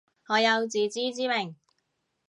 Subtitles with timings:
[0.29, 1.55] 我有自知之明